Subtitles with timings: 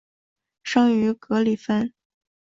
[0.63, 1.93] 生于格里芬。